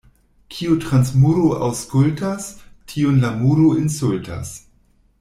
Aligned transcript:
Kiu 0.53 0.77
trans 0.85 1.11
muro 1.25 1.51
aŭskultas, 1.67 2.49
tiun 2.95 3.23
la 3.27 3.33
muro 3.45 3.71
insultas. 3.85 4.57